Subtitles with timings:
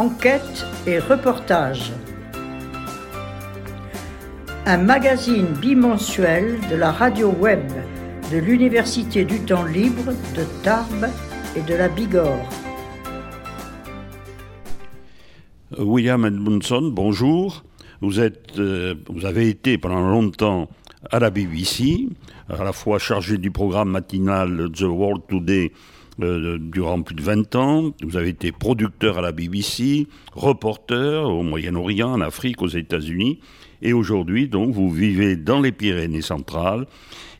[0.00, 1.92] enquête et reportage.
[4.64, 7.70] Un magazine bimensuel de la radio web
[8.32, 11.08] de l'Université du temps libre de Tarbes
[11.54, 12.48] et de la Bigorre.
[15.76, 17.62] William Edmondson, bonjour.
[18.00, 20.70] Vous, euh, vous avez été pendant longtemps
[21.10, 22.08] à la BBC,
[22.48, 25.72] à la fois chargé du programme matinal The World Today
[26.22, 27.92] euh, durant plus de 20 ans.
[28.02, 33.40] Vous avez été producteur à la BBC, reporter au Moyen-Orient, en Afrique, aux États-Unis.
[33.82, 36.86] Et aujourd'hui, donc, vous vivez dans les Pyrénées centrales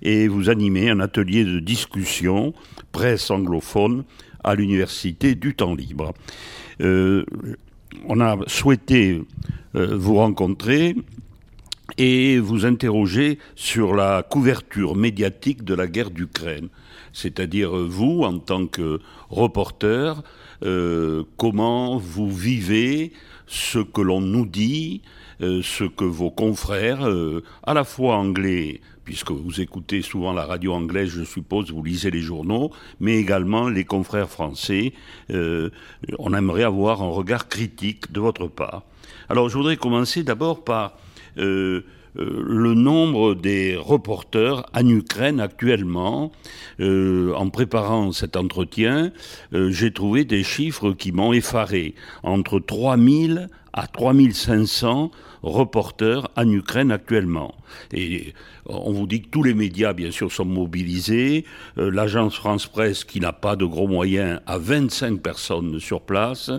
[0.02, 2.54] et vous animez un atelier de discussion
[2.92, 4.04] presse anglophone
[4.42, 6.14] à l'Université du Temps Libre.
[6.80, 7.24] Euh,
[8.06, 9.22] on a souhaité
[9.74, 10.96] euh, vous rencontrer
[11.98, 16.68] et vous interroger sur la couverture médiatique de la guerre d'Ukraine.
[17.12, 20.22] C'est-à-dire euh, vous, en tant que reporter,
[20.62, 23.12] euh, comment vous vivez
[23.46, 25.02] ce que l'on nous dit,
[25.40, 27.08] euh, ce que vos confrères,
[27.64, 32.10] à la fois anglais, puisque vous écoutez souvent la radio anglaise, je suppose, vous lisez
[32.10, 34.92] les journaux, mais également les confrères français,
[35.30, 38.84] on aimerait avoir un regard critique de votre part.
[39.28, 40.96] Alors je voudrais commencer d'abord par
[41.38, 46.32] euh, le nombre des reporters en Ukraine actuellement.
[46.80, 49.12] Euh, en préparant cet entretien,
[49.52, 51.94] euh, j'ai trouvé des chiffres qui m'ont effaré.
[52.22, 55.10] Entre 3000 à 3500
[55.42, 57.54] reporters en Ukraine actuellement.
[57.94, 58.34] Et
[58.66, 61.46] on vous dit que tous les médias, bien sûr, sont mobilisés.
[61.76, 66.50] L'agence France Presse, qui n'a pas de gros moyens, a 25 personnes sur place.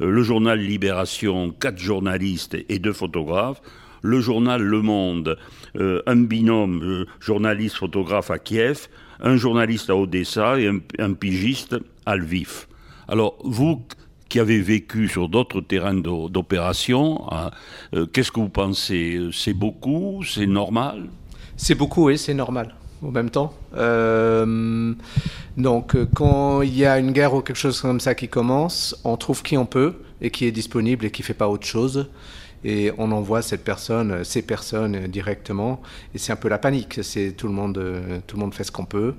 [0.00, 3.62] le journal Libération, 4 journalistes et 2 photographes
[4.06, 5.36] le journal Le Monde,
[5.76, 8.88] euh, un binôme euh, journaliste-photographe à Kiev,
[9.20, 11.76] un journaliste à Odessa et un, pigiste
[12.06, 12.66] à Lviv.
[13.08, 13.82] Alors, vous
[14.28, 17.50] qui avez vécu sur d'autres terrains d'opération, hein,
[17.94, 19.20] euh, qu'est-ce que vous pensez?
[19.32, 20.22] C'est beaucoup?
[20.24, 21.04] C'est normal?
[21.56, 23.52] C'est beaucoup, oui, c'est normal au même temps.
[25.56, 29.16] donc, quand il y a une guerre ou quelque chose comme ça qui commence, on
[29.18, 32.08] trouve qui on peut et qui est disponible et qui fait pas autre chose
[32.66, 35.80] et on envoie cette personne, ces personnes directement.
[36.14, 36.98] Et c'est un peu la panique.
[37.02, 37.80] C'est tout le monde,
[38.26, 39.14] tout le monde fait ce qu'on peut.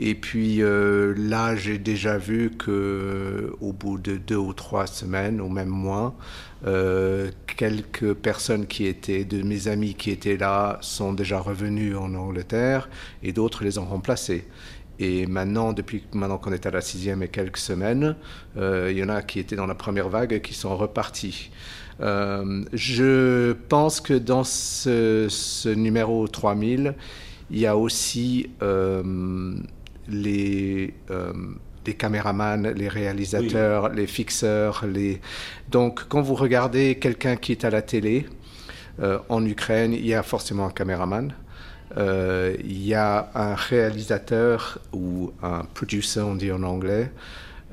[0.00, 5.40] Et puis euh, là, j'ai déjà vu que au bout de deux ou trois semaines,
[5.40, 6.14] ou même moins,
[6.66, 12.14] euh, quelques personnes qui étaient, de mes amis qui étaient là, sont déjà revenus en
[12.14, 12.88] Angleterre,
[13.24, 14.46] et d'autres les ont remplacés.
[15.00, 18.14] Et maintenant, depuis maintenant qu'on est à la sixième et quelques semaines,
[18.56, 21.50] euh, il y en a qui étaient dans la première vague et qui sont repartis.
[22.00, 26.94] Euh, je pense que dans ce, numéro 3000,
[27.50, 29.54] il y a aussi euh,
[30.08, 31.32] les, euh,
[31.86, 34.84] les caméramans, les réalisateurs, les fixeurs.
[34.86, 35.20] Les...
[35.70, 38.26] Donc, quand vous regardez quelqu'un qui est à la télé
[39.28, 41.32] en Ukraine, il y a forcément un caméraman.
[41.96, 47.12] il y a un réalisateur ou un producer, on dit en anglais,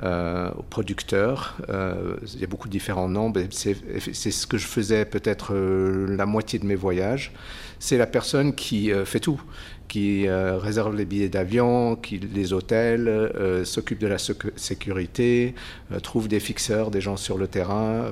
[0.03, 1.55] euh, aux producteurs.
[1.69, 3.31] Euh, il y a beaucoup de différents noms.
[3.49, 3.75] C'est
[4.11, 7.31] ce que je faisais peut-être euh, la moitié de mes voyages.
[7.79, 9.41] C'est la personne qui fait tout,
[9.87, 13.31] qui réserve les billets d'avion, qui les hôtels,
[13.65, 15.53] s'occupe de la sécurité,
[16.01, 18.05] trouve des fixeurs, des gens sur le terrain,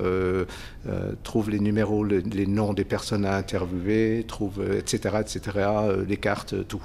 [1.22, 5.40] trouve les numéros, les noms des personnes à interviewer, trouve etc etc.
[6.06, 6.84] les cartes, tout.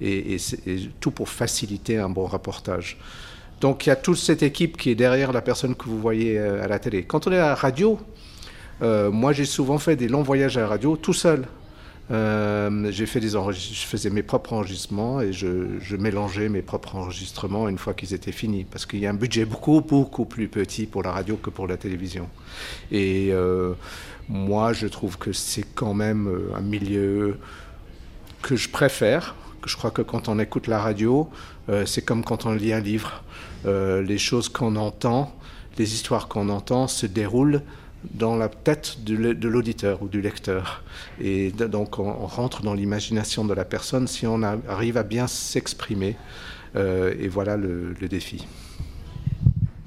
[0.00, 0.36] et
[1.00, 2.98] tout pour faciliter un bon rapportage.
[3.62, 6.36] Donc il y a toute cette équipe qui est derrière la personne que vous voyez
[6.36, 7.04] euh, à la télé.
[7.04, 7.96] Quand on est à la radio,
[8.82, 11.46] euh, moi j'ai souvent fait des longs voyages à la radio tout seul.
[12.10, 17.78] Euh, fait des je faisais mes propres enregistrements et je, mélangeais mes propres enregistrements une
[17.78, 21.04] fois qu'ils étaient finis parce qu'il y a un budget beaucoup beaucoup plus petit pour
[21.04, 22.28] la radio que pour la télévision.
[22.90, 23.32] Et
[24.28, 27.38] moi je trouve que c'est quand même un milieu
[28.42, 29.36] que je préfère.
[29.64, 31.30] Je crois que quand on écoute la radio,
[31.86, 33.22] c'est comme quand on lit un livre.
[33.66, 35.34] Euh, les choses qu'on entend,
[35.78, 37.62] les histoires qu'on entend se déroulent
[38.14, 40.82] dans la tête de l'auditeur ou du lecteur.
[41.20, 46.16] Et donc on, rentre dans l'imagination de la personne si on arrive à bien s'exprimer.
[46.74, 48.46] Euh, et voilà le, défi.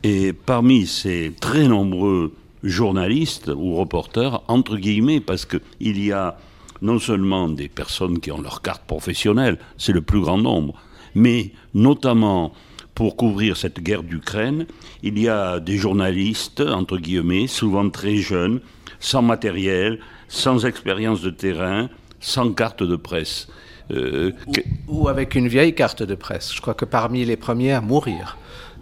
[0.03, 2.33] Et parmi ces très nombreux
[2.63, 6.37] journalistes ou reporters, entre guillemets, parce qu'il y a
[6.81, 10.75] non seulement des personnes qui ont leur carte professionnelle, c'est le plus grand nombre,
[11.15, 12.53] mais notamment
[12.95, 14.65] pour couvrir cette guerre d'Ukraine,
[15.03, 18.61] il y a des journalistes, entre guillemets, souvent très jeunes,
[18.99, 19.99] sans matériel,
[20.29, 21.89] sans expérience de terrain,
[22.19, 23.47] sans carte de presse.
[23.91, 24.31] Euh,
[24.87, 26.55] ou, avec une vieille carte de presse.
[26.55, 28.37] Je crois que parmi les premiers à mourir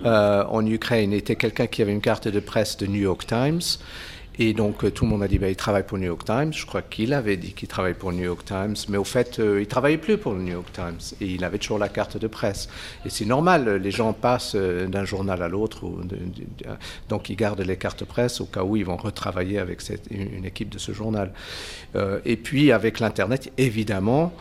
[0.06, 3.62] euh, en Ukraine était quelqu'un qui avait une carte de presse de New York Times
[4.40, 6.54] et donc euh, tout le monde a dit bah, il travaille pour New York Times.
[6.54, 9.62] Je crois qu'il avait dit qu'il travaille pour New York Times, mais au fait euh,
[9.62, 12.28] il travaillait plus pour le New York Times et il avait toujours la carte de
[12.28, 12.68] presse.
[13.06, 15.84] Et c'est normal, les gens passent euh, d'un journal à l'autre,
[17.10, 20.70] donc ils gardent les cartes presse au cas où ils vont retravailler avec une, équipe
[20.70, 21.32] de ce journal.
[22.26, 24.34] et puis avec l'internet, évidemment.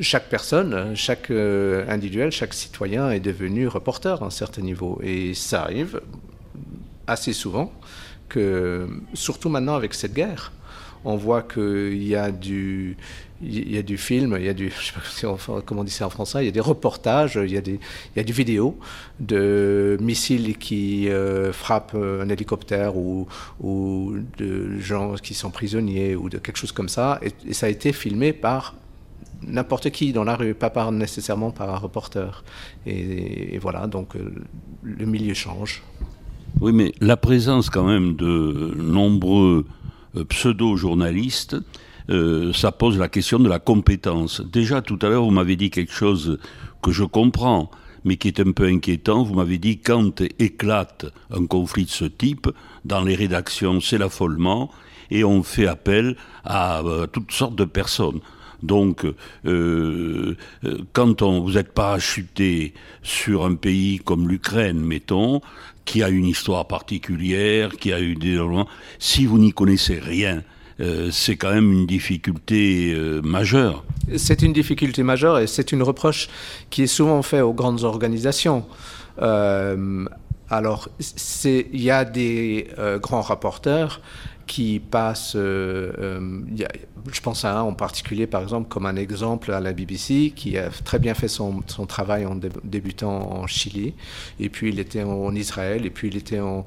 [0.00, 5.00] chaque personne, chaque individuel, chaque citoyen est devenu reporter à un certain niveau.
[5.02, 6.00] Et ça arrive
[7.06, 7.72] assez souvent
[8.28, 10.52] que, surtout maintenant avec cette guerre,
[11.04, 12.96] on voit qu'il y a du,
[13.96, 14.70] film, il y a du,
[15.10, 17.56] sais pas comment on dit ça en français, il y a des reportages, il y
[17.56, 17.78] a des,
[18.16, 18.78] il du vidéo
[19.20, 23.26] de missiles qui euh, frappent un hélicoptère ou,
[24.38, 27.92] de gens qui sont prisonniers ou de quelque chose comme ça, et, ça a été
[27.92, 28.74] filmé par
[29.46, 32.42] n'importe qui dans la rue, pas par, nécessairement par un reporter.
[32.86, 34.34] Et, et voilà, donc euh,
[34.82, 35.84] le milieu change.
[36.60, 39.64] Oui, mais la présence quand même de nombreux
[40.16, 41.56] euh, pseudo-journalistes,
[42.10, 44.40] euh, ça pose la question de la compétence.
[44.40, 46.38] Déjà, tout à l'heure, vous m'avez dit quelque chose
[46.82, 47.70] que je comprends,
[48.04, 49.22] mais qui est un peu inquiétant.
[49.22, 52.48] Vous m'avez dit quand éclate un conflit de ce type,
[52.84, 54.70] dans les rédactions, c'est l'affolement,
[55.12, 58.20] et on fait appel à euh, toutes sortes de personnes.
[58.60, 59.06] Donc,
[60.92, 62.74] quand on, vous êtes parachuté
[63.04, 65.40] sur un pays comme l'Ukraine, mettons,
[65.88, 68.38] qui a une histoire particulière, qui a eu des...
[68.98, 70.42] Si vous n'y connaissez rien,
[70.80, 73.84] euh, c'est quand même une difficulté euh, majeure.
[74.18, 76.28] C'est une difficulté majeure et c'est une reproche
[76.68, 78.66] qui est souvent faite aux grandes organisations.
[79.22, 80.04] Euh,
[80.50, 80.90] alors,
[81.44, 82.68] il y a des
[83.00, 84.02] grands rapporteurs
[84.48, 86.40] qui passe, euh, euh,
[87.12, 90.58] je pense à un en particulier, par exemple, comme un exemple à la BBC, qui
[90.58, 92.34] a très bien fait son, son travail en
[92.64, 93.94] débutant en Chili,
[94.40, 96.64] et puis il était en, Israël, et puis il était en,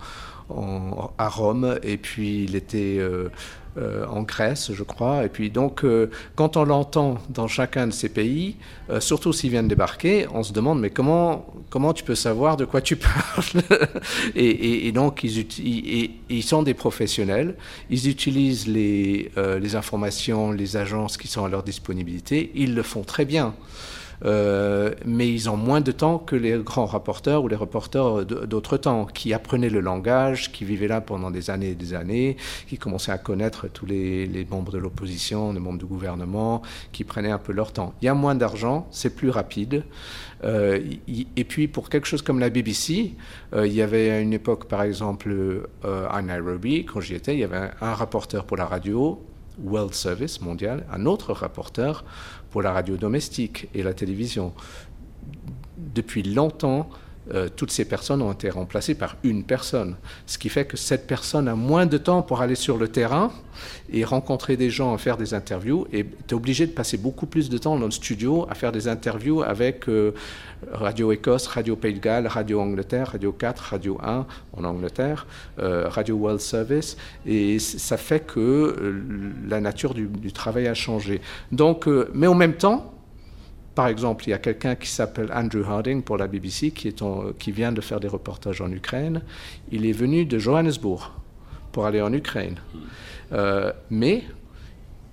[1.18, 3.30] à Rome, et puis il était euh,
[3.78, 5.24] euh, en Grèce, je crois.
[5.24, 8.58] Et puis donc, euh, quand on l'entend dans chacun de ces pays,
[8.90, 12.66] euh, surtout s'ils viennent débarquer, on se demande mais comment comment tu peux savoir de
[12.66, 13.64] quoi tu parles?
[14.36, 17.56] Et, donc ils, sont des professionnels,
[17.90, 19.32] ils utilisent les
[19.76, 23.54] informations, les agences qui sont à leur disponibilité, ils le font très bien.
[24.26, 28.78] Euh, mais ils ont moins de temps que les grands rapporteurs ou les reporters d'autres
[28.78, 32.38] temps, qui apprenaient le langage, qui vivaient là pendant des années et des années,
[32.68, 37.32] qui commençaient à connaître tous les, membres de l'opposition, les membres du gouvernement, qui prenaient
[37.32, 37.94] un peu leur temps.
[38.02, 39.84] Il y a moins d'argent, c'est plus rapide.
[40.44, 40.80] Euh,
[41.36, 43.14] et puis pour quelque chose comme la BBC,
[43.54, 45.34] euh, il y avait à une époque, par exemple,
[45.84, 49.22] à Nairobi, quand j'y étais, il y avait un, un rapporteur pour la radio,
[49.64, 52.04] World Service mondial, un autre rapporteur
[52.50, 54.54] pour la radio domestique et la télévision.
[55.78, 56.90] Depuis longtemps,
[57.34, 59.96] euh, toutes ces personnes ont été remplacées par une personne.
[60.26, 63.32] Ce qui fait que cette personne a moins de temps pour aller sur le terrain
[63.92, 67.58] et rencontrer des gens, faire des interviews, et est obligé de passer beaucoup plus de
[67.60, 70.14] temps dans le studio à faire des interviews avec euh,
[70.72, 74.26] Radio Écosse, Radio Pays de Galles, Radio Angleterre, Radio 4, Radio 1
[74.58, 75.26] en Angleterre,
[75.60, 79.02] euh, Radio World Service, et ça fait que
[79.48, 81.22] la nature du, travail a changé.
[81.52, 82.94] Donc, mais en même temps,
[83.76, 87.72] par exemple, il y a quelqu'un qui s'appelle Andrew Harding pour la BBC qui, vient
[87.72, 89.22] de faire des reportages en Ukraine.
[89.72, 91.12] Il est venu de Johannesburg
[91.72, 92.56] pour aller en Ukraine.
[93.32, 94.24] Euh, mais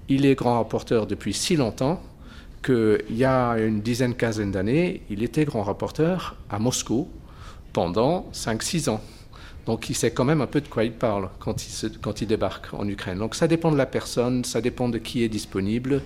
[0.09, 2.03] il est grand rapporteur depuis si longtemps
[2.69, 7.09] qu'il y a une dizaine, quinzaine d'années, il était grand rapporteur à Moscou
[7.73, 9.01] pendant 5-6 ans.
[9.69, 12.89] Donc il sait quand même un peu de quoi il parle quand il, débarque en
[12.89, 13.19] Ukraine.
[13.19, 16.01] Donc ça dépend de la personne, ça dépend de qui est disponible.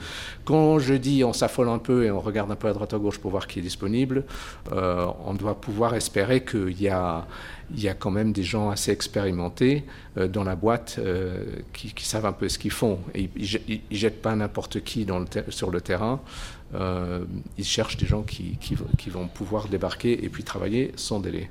[0.44, 2.98] Quand je dis on s'affole un peu et on regarde un peu à droite à
[2.98, 4.24] gauche pour voir qui est disponible,
[4.72, 7.24] euh, on doit pouvoir espérer qu'il y a,
[7.72, 9.84] il y a quand même des gens assez expérimentés
[10.18, 12.98] euh, dans la boîte euh, qui, savent un peu ce qu'ils font.
[13.14, 15.06] Et ils ne jettent pas n'importe qui
[15.50, 16.20] sur le terrain.
[17.58, 21.48] ils cherchent des gens qui vont pouvoir débarquer et puis travailler sans délai.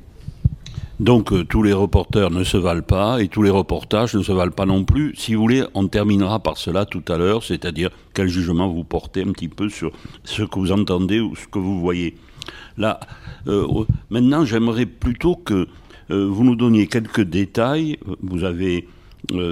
[1.01, 4.31] Donc euh, tous les reporters ne se valent pas et tous les reportages ne se
[4.31, 5.15] valent pas non plus.
[5.17, 9.23] Si vous voulez, on terminera par cela tout à l'heure, c'est-à-dire quel jugement vous portez
[9.23, 9.91] un petit peu sur
[10.23, 12.13] ce que vous entendez ou ce que vous voyez.
[12.77, 12.99] Là,
[13.47, 13.65] euh,
[14.11, 15.67] maintenant, j'aimerais plutôt que
[16.11, 17.97] euh, vous nous donniez quelques détails.
[18.21, 18.87] Vous avez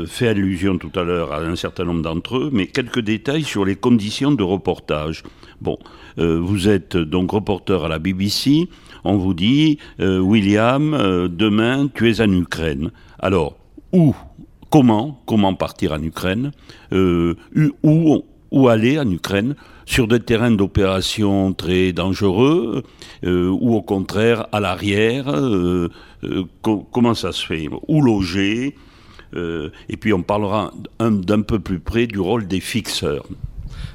[0.07, 3.65] fait allusion tout à l'heure à un certain nombre d'entre eux, mais quelques détails sur
[3.65, 5.23] les conditions de reportage.
[5.61, 5.77] Bon,
[6.17, 8.67] vous êtes donc reporter à la BBC
[9.03, 12.91] on vous dit, euh, William, euh, demain, tu es en Ukraine.
[13.19, 13.55] Alors,
[13.93, 14.15] où
[14.69, 16.51] Comment Comment partir en Ukraine
[16.93, 17.35] euh,
[17.83, 22.83] Où où aller en Ukraine sur des terrains d'opération très dangereux
[23.23, 25.25] ou au contraire à l'arrière
[26.63, 27.67] Comment ça se fait?
[27.87, 28.75] Où loger?
[29.35, 33.27] Et puis on parlera d'un peu plus près du rôle des fixeurs.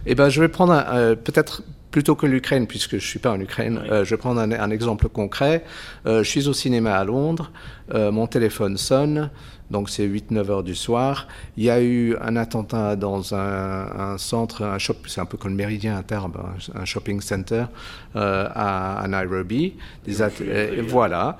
[0.06, 0.84] Eh ben, je vais prendre
[1.25, 1.62] peut-être
[1.94, 4.70] plutôt que l'Ukraine, puisque je ne suis pas en Ukraine, euh, je vais prendre un,
[4.70, 5.62] exemple concret.
[6.06, 7.52] Euh, je suis au cinéma à Londres,
[7.94, 9.30] euh, mon téléphone sonne,
[9.70, 11.28] donc c'est 8-9 heures du soir.
[11.56, 15.52] Il y a eu un attentat dans un, centre, un shop, c'est un peu comme
[15.52, 16.36] le Méridien à Tarbes,
[16.74, 17.66] un, shopping center
[18.16, 19.74] à, Nairobi.
[20.04, 20.16] Des
[20.88, 21.36] voilà.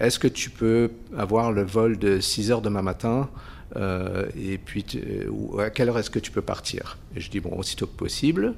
[0.00, 3.28] Est-ce que tu peux avoir le vol de 6 heures demain matin
[3.76, 4.84] euh, et puis,
[5.58, 6.98] à quelle heure est-ce que tu peux partir?
[7.16, 8.54] Et je dis, bon, aussitôt que possible.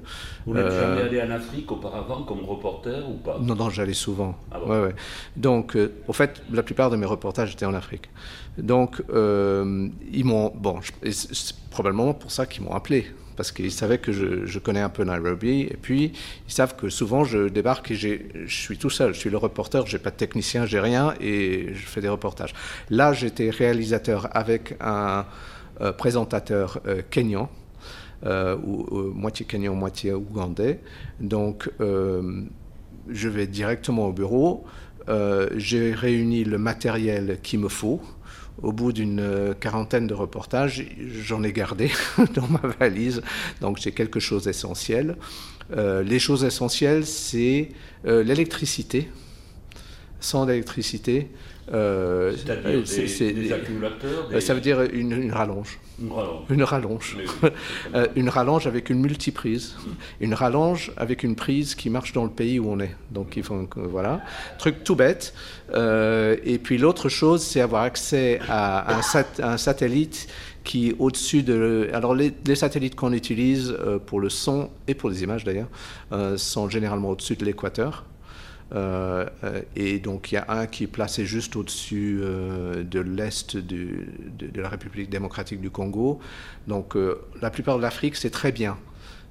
[0.46, 3.38] Vous n'êtes jamais euh, allé en Afrique auparavant comme reporter ou pas?
[3.40, 4.36] Non, non, j'allais souvent.
[4.50, 4.94] Ah ouais, ouais.
[5.36, 8.08] Donc, euh, au fait, la plupart de mes reportages étaient en Afrique.
[8.58, 10.52] Donc, ils m'ont.
[10.54, 14.88] Bon, c'est probablement pour ça qu'ils m'ont appelé parce qu'ils savaient que je, connais un
[14.88, 15.62] peu Nairobi.
[15.62, 16.12] Et puis,
[16.48, 18.16] ils savent que souvent, je débarque et je
[18.46, 19.14] suis tout seul.
[19.14, 22.08] Je suis le reporter, je n'ai pas de technicien, j'ai rien, et je fais des
[22.08, 22.54] reportages.
[22.90, 25.26] Là, j'étais réalisateur avec un
[25.82, 27.50] euh, présentateur euh, kenyan,
[28.24, 30.80] euh, ou, moitié kenyan, moitié ougandais.
[31.20, 34.64] Donc, je vais directement au bureau.
[35.56, 38.00] j'ai réuni le matériel qu'il me faut
[38.62, 40.84] au bout d'une euh, quarantaine de reportages,
[41.22, 41.90] j'en ai gardé
[42.34, 43.22] dans ma valise,
[43.60, 45.16] donc j'ai quelque chose d'essentiel.
[45.76, 47.70] Euh, les choses essentielles, c'est
[48.06, 49.10] euh, l'électricité.
[50.20, 51.30] Sans électricité,
[51.72, 55.80] euh, C'est-à-dire des, des, accumulateurs Ça veut dire une, rallonge.
[56.00, 56.44] Une rallonge.
[56.50, 57.16] Une rallonge.
[58.16, 59.74] une rallonge avec une multiprise.
[60.20, 62.94] Une rallonge avec une prise qui marche dans le pays où on est.
[63.10, 63.38] Donc,
[63.76, 64.20] voilà.
[64.58, 65.34] Truc tout bête.
[65.74, 68.98] et puis, l'autre chose, c'est avoir accès à
[69.42, 70.28] un, satellite
[70.62, 71.88] qui au-dessus de...
[71.92, 75.68] Alors les, satellites qu'on utilise pour le son et pour les images d'ailleurs
[76.36, 78.04] sont généralement au-dessus de l'équateur.
[78.72, 82.98] Euh, euh, et donc il y a un qui est placé juste au-dessus euh, de
[82.98, 86.18] l'est de, la République démocratique du Congo.
[86.66, 86.96] Donc
[87.40, 88.76] la plupart de l'Afrique, c'est très bien,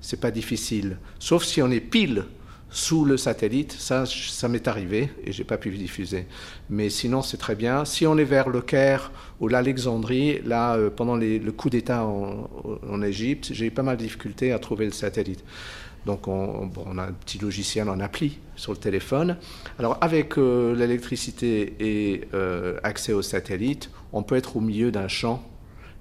[0.02, 0.98] c'est pas difficile.
[1.20, 2.26] Sauf si on est pile
[2.70, 6.28] sous le satellite, ça, ça m'est arrivé et j'ai pas pu diffuser.
[6.70, 7.86] Mais sinon, c'est très bien.
[7.86, 13.50] Si on est vers le Caire ou l'Alexandrie, là, pendant le coup d'État en Égypte,
[13.52, 15.44] j'ai eu pas mal de difficultés à trouver le satellite.
[16.06, 19.38] Donc on, a un petit logiciel en appli sur le téléphone.
[19.80, 25.08] Alors avec euh, l'électricité et euh, accès au satellite, on peut être au milieu d'un
[25.08, 25.44] champ.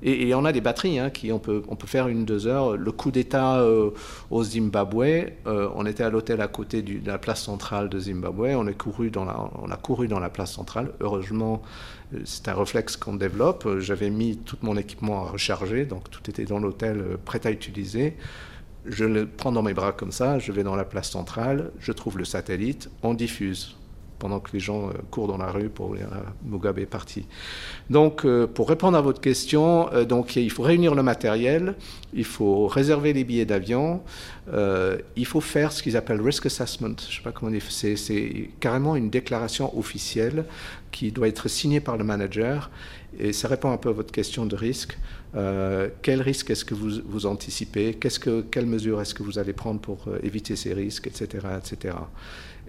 [0.06, 2.76] Et, on a des batteries, hein, qui on peut, on peut faire une, deux heures.
[2.76, 3.90] Le coup d'État euh,
[4.30, 8.66] au Zimbabwe, on était à l'hôtel à côté de la place centrale de Zimbabwe, on,
[8.66, 10.92] on a couru dans la place centrale.
[11.00, 11.62] Heureusement,
[12.26, 13.66] c'est un réflexe qu'on développe.
[13.78, 18.14] J'avais mis tout mon équipement à recharger, donc tout était dans l'hôtel prêt à utiliser
[18.86, 21.92] je le prends dans mes bras comme ça, je vais dans la place centrale, je
[21.92, 23.76] trouve le satellite, on diffuse
[24.24, 27.26] pendant que les gens euh, courent dans la rue pour dire ah, Mugabe est parti.
[27.90, 31.74] Donc, euh, pour répondre à votre question, euh, donc il faut réunir le matériel,
[32.14, 34.00] il faut réserver les billets d'avion,
[35.16, 36.96] il faut faire ce qu'ils appellent risk assessment.
[37.06, 40.46] Je sais pas comment dire, c'est carrément une déclaration officielle
[40.90, 42.70] qui doit être signée par le manager
[43.18, 44.96] et ça répond un peu à votre question de risque.
[45.36, 47.98] Euh, quel risque est-ce que vous, vous anticipez?
[48.50, 51.46] Quelles mesures est-ce que vous allez prendre pour euh, éviter ces risques, etc.
[51.58, 51.96] etc.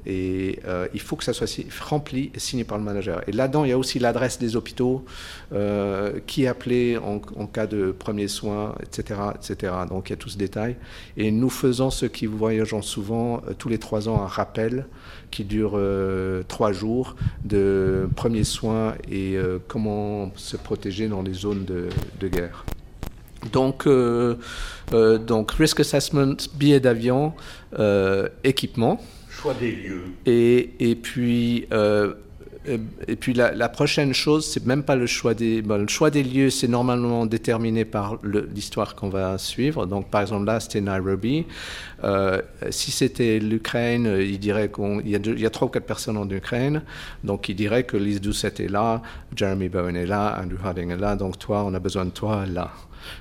[0.05, 1.47] Et euh, il faut que ça soit
[1.81, 3.21] rempli et signé par le manager.
[3.27, 5.05] Et là-dedans, il y a aussi l'adresse des hôpitaux,
[6.27, 9.73] qui appeler en, en, cas de premiers soins, etc., etc.
[9.89, 10.75] Donc il y a tout ce détail.
[11.17, 14.85] Et nous faisons, ceux qui voyagent souvent, tous les trois ans, un rappel
[15.31, 15.79] qui dure
[16.47, 22.65] trois jours de premiers soins et comment se protéger dans les zones de, guerre.
[23.51, 24.35] Donc, euh,
[24.93, 27.33] euh, donc risk assessment, billets d'avion,
[27.79, 28.99] euh, équipement.
[29.41, 30.03] Choix des lieux.
[30.25, 31.67] Et, puis,
[33.07, 36.49] et puis la, prochaine chose, c'est même pas le choix des, le choix des lieux,
[36.49, 39.85] c'est normalement déterminé par l'histoire qu'on va suivre.
[39.85, 41.45] Donc, par exemple, là, c'était Nairobi.
[42.69, 46.17] si c'était l'Ukraine, il dirait qu'il y, a il y a trois ou quatre personnes
[46.17, 46.81] en Ukraine.
[47.23, 49.01] Donc, il dirait que Lise Doucet est là,
[49.35, 51.15] Jeremy Bowen est là, Andrew Harding est là.
[51.15, 52.71] Donc, toi, on a besoin de toi là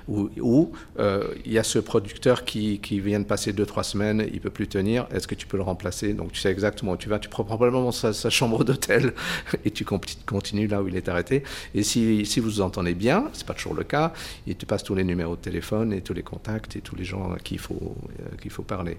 [0.07, 4.49] où, euh, il y a ce producteur qui, vient de passer 2-3 semaines, il peut
[4.49, 6.13] plus tenir, est-ce que tu peux le remplacer?
[6.13, 9.13] Donc tu sais exactement où tu vas, tu prends probablement sa, chambre d'hôtel
[9.65, 11.43] et tu continues là où il est arrêté.
[11.73, 14.13] Et si, vous vous entendez bien, c'est pas toujours le cas,
[14.47, 17.03] il te passe tous les numéros de téléphone et tous les contacts et tous les
[17.03, 18.97] gens à qui il faut, euh, faut parler.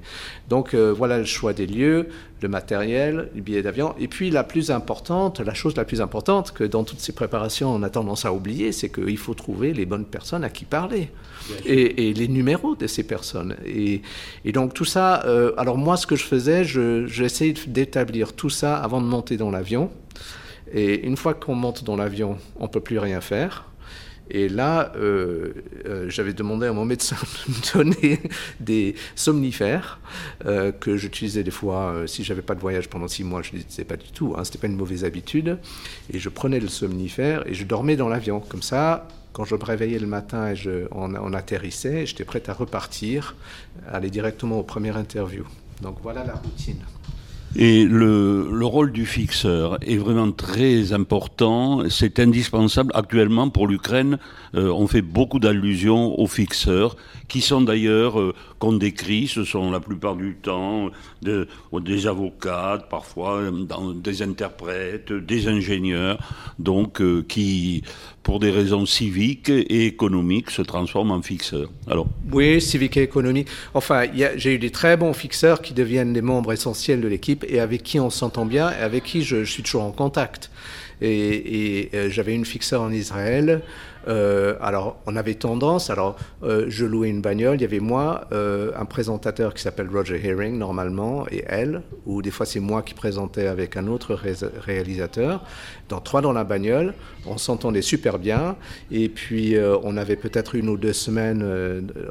[0.49, 2.09] Donc euh, voilà le choix des lieux,
[2.41, 3.95] le matériel, les billets d'avion.
[3.99, 7.75] Et puis la plus importante, la chose la plus importante que dans toutes ces préparations
[7.75, 10.76] on a tendance à oublier, c'est qu'il faut trouver les bonnes personnes à qui parler
[10.81, 11.09] parler
[11.65, 13.57] et, les numéros de ces personnes.
[13.65, 14.03] Et,
[14.53, 19.01] donc tout ça, euh, alors moi ce que je faisais, j'essayais d'établir tout ça avant
[19.01, 19.91] de monter dans l'avion.
[20.73, 23.65] Et une fois qu'on monte dans l'avion, on ne peut plus rien faire.
[24.29, 25.53] Et là, euh,
[25.87, 27.17] euh, j'avais demandé à mon médecin
[27.47, 28.21] de me donner
[28.59, 30.01] des somnifères
[30.81, 33.43] que j'utilisais des fois si j'avais pas de voyage pendant six mois.
[33.43, 35.59] Je ne disais pas du tout, hein, c'était pas une mauvaise habitude.
[36.13, 38.41] Et je prenais le somnifère et je dormais dans l'avion.
[38.41, 39.07] Comme ça,
[39.37, 43.37] quand je me réveillais le matin et je, on, atterrissait, j'étais prêt à repartir,
[43.87, 45.47] aller directement aux premières interviews.
[45.83, 46.83] Donc voilà la routine.
[47.59, 52.93] Et le, le, rôle du fixeur est vraiment très important, c'est indispensable.
[52.95, 54.19] Actuellement, pour l'Ukraine,
[54.55, 56.97] euh, on fait beaucoup d'allusions aux fixeurs,
[57.29, 60.91] qui sont d'ailleurs, euh, qu'on décrit, ce sont la plupart du temps
[61.23, 61.49] de,
[61.81, 63.41] des avocats, parfois
[63.95, 66.19] des interprètes, des ingénieurs,
[66.59, 67.83] donc euh, qui
[68.27, 71.71] pour des raisons civiques et économiques, se transforment en fixeurs.
[71.89, 72.09] Alors.
[72.33, 73.47] Oui, civiques et économiques.
[73.73, 77.61] Enfin, j'ai eu des très bons fixeurs qui deviennent des membres essentiels de l'équipe et
[77.61, 80.51] avec qui on s'entend bien et avec qui je, suis toujours en contact.
[81.01, 83.63] Et, et euh, j'avais une fixeur en Israël
[84.09, 88.27] euh, alors, on avait tendance, alors, euh, je louais une bagnole, il y avait moi,
[88.33, 92.83] euh, un présentateur qui s'appelle Roger Herring, normalement, et elle, ou des fois c'est moi
[92.83, 94.19] qui présentais avec un autre
[94.65, 95.45] réalisateur.
[95.89, 96.95] Dans trois dans la bagnole,
[97.27, 98.57] on s'entendait super bien,
[98.91, 101.45] et puis on avait peut-être une ou deux semaines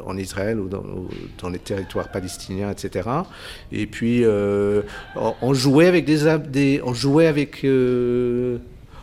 [0.05, 3.09] en Israël ou dans, les territoires palestiniens, etc.
[3.71, 4.23] Et puis,
[5.15, 7.65] on, jouait avec des, des on jouait avec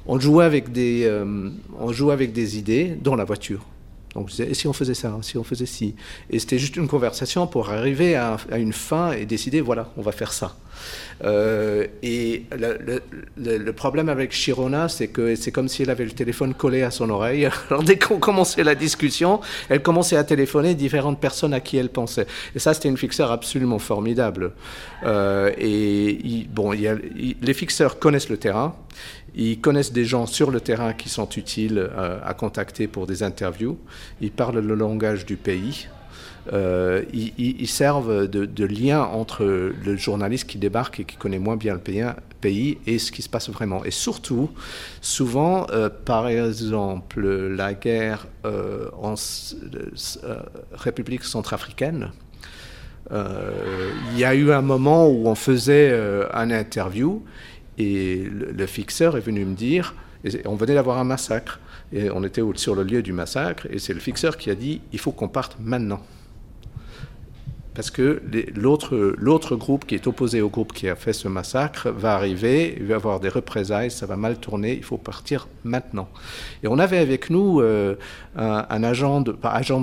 [0.07, 3.65] on jouait avec des, euh, on jouait avec des idées dans la voiture.
[4.15, 5.95] Donc je disais, et si on faisait ça, si on faisait ci
[6.31, 10.13] Et c'était juste une conversation pour arriver à, une fin et décider, voilà, on va
[10.13, 10.57] faire ça.
[11.25, 16.53] Euh, et le, problème avec Chirona, c'est que c'est comme si elle avait le téléphone
[16.53, 17.49] collé à son oreille.
[17.71, 21.91] Alors dès qu'on commençait la discussion, elle commençait à téléphoner différentes personnes à qui elle
[21.91, 22.27] pensait.
[22.55, 24.53] Et ça, c'était une fixeur absolument formidable.
[25.05, 28.75] Euh, et bon, les fixeurs connaissent le terrain.
[29.35, 33.23] Ils connaissent des gens sur le terrain qui sont utiles euh, à contacter pour des
[33.23, 33.79] interviews.
[34.21, 35.89] Ils parlent le langage du pays.
[36.53, 41.75] Euh, ils, servent de, lien entre le journaliste qui débarque et qui connaît moins bien
[41.75, 41.81] le
[42.41, 43.85] pays, et ce qui se passe vraiment.
[43.85, 44.51] Et surtout,
[45.01, 49.15] souvent, euh, par exemple, la guerre en
[50.73, 52.11] République centrafricaine,
[53.13, 55.97] il y a eu un moment où on faisait
[56.33, 57.23] un interview
[57.79, 59.95] et le, fixeur est venu me dire,
[60.45, 61.61] on venait d'avoir un massacre,
[61.93, 64.81] et on était sur le lieu du massacre, et c'est le fixeur qui a dit,
[64.93, 66.01] il faut qu'on parte maintenant
[67.75, 68.23] parce que
[68.55, 72.87] l'autre groupe qui est opposé au groupe qui a fait ce massacre va arriver, il
[72.87, 76.09] va avoir des représailles, ça va mal tourner, il faut partir maintenant.
[76.63, 77.95] Et on avait avec nous euh,
[78.37, 79.35] un, agent, de,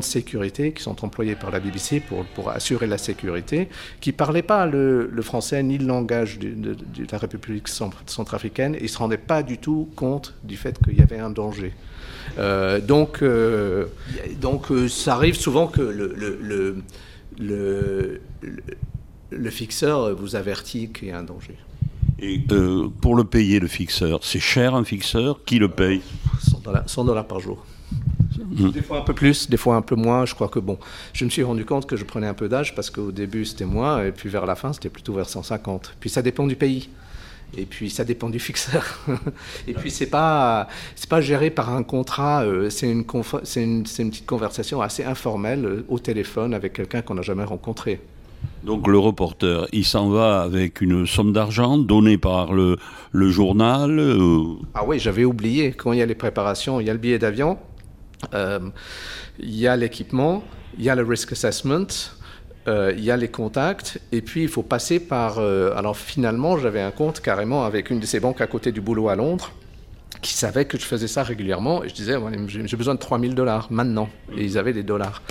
[0.02, 2.02] sécurité qui sont employés par la BBC
[2.36, 3.70] pour, assurer la sécurité,
[4.02, 6.76] qui ne parlait pas le, français ni le langage de,
[7.12, 11.02] la République centrafricaine, et il se rendait pas du tout compte du fait qu'il y
[11.02, 11.74] avait un danger.
[12.38, 13.86] Euh, donc, euh,
[14.40, 16.78] donc ça arrive souvent que le,
[17.40, 18.62] le le,
[19.32, 21.56] le, fixeur vous avertit qu'il y a un danger.
[22.22, 25.40] Et euh, pour le payer, le fixeur, c'est cher un fixeur?
[25.46, 26.02] Qui le paye?
[26.86, 27.66] 100 dollars, par jour.
[28.38, 28.72] Mmh.
[28.72, 30.26] Des fois un peu plus, des fois un peu moins.
[30.26, 30.78] Je crois que bon,
[31.14, 33.66] je me suis rendu compte que je prenais un peu d'âge parce qu'au début c'était
[33.66, 35.96] moi et puis vers la fin c'était plutôt vers 150.
[36.00, 36.90] Puis ça dépend du pays.
[37.58, 39.00] Et puis ça dépend du fixeur.
[39.68, 42.44] et puis c'est pas c'est pas géré par un contrat.
[42.44, 43.06] Euh, c'est une,
[43.44, 47.44] c'est une, une petite conversation assez informelle euh, au téléphone avec quelqu'un qu'on n'a jamais
[47.44, 48.00] rencontré.
[48.64, 52.78] Donc le reporter, il s'en va avec une somme d'argent donnée par le,
[53.12, 54.44] le journal euh,
[54.76, 55.72] Ah oui, j'avais oublié.
[55.72, 57.58] Quand il y a les préparations, il y a le billet d'avion,
[58.34, 60.44] il y a l'équipement,
[60.78, 61.88] il y a le risk assessment,
[62.96, 65.40] il y a les contacts, et puis il faut passer par...
[65.40, 68.82] Euh, alors finalement, j'avais un compte carrément avec une de ces banques à côté du
[68.82, 69.52] boulot à Londres,
[70.22, 72.16] qui savait que je faisais ça régulièrement, et je disais,
[72.48, 75.22] j'ai besoin de 3000 dollars maintenant, et ils avaient des dollars.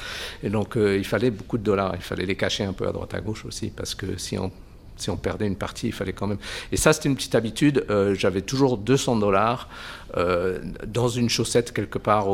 [0.42, 2.92] Et donc euh, il fallait beaucoup de dollars, il fallait les cacher un peu à
[2.92, 4.50] droite à gauche aussi, parce que si on
[4.96, 6.38] si on perdait une partie, il fallait quand même.
[6.72, 7.86] Et ça, c'était une petite habitude.
[8.14, 9.68] J'avais toujours 200 dollars
[10.16, 12.26] dans une chaussette quelque part.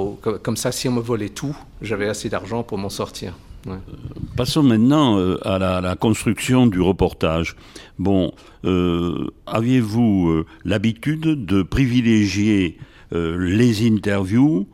[0.42, 3.34] comme ça, si on me volait tout, j'avais assez d'argent pour m'en sortir.
[4.36, 7.56] Passons maintenant euh, à la, construction du reportage.
[7.98, 8.32] Bon,
[8.64, 12.78] euh, aviez-vous euh, l'habitude de privilégier
[13.12, 14.66] les interviews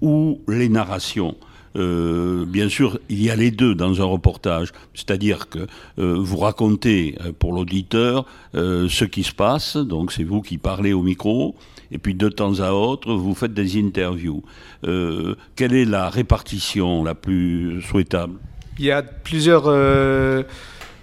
[0.00, 1.36] ou les narrations?
[1.76, 5.68] Bien sûr, il y a les deux dans un reportage, c'est-à-dire que
[5.98, 11.54] vous racontez pour l'auditeur ce qui se passe, donc c'est vous qui parlez au micro,
[11.90, 14.42] et puis de temps à autre, vous faites des interviews.
[14.84, 18.34] Euh, quelle est la répartition la plus souhaitable?
[18.78, 20.42] Il y a plusieurs euh,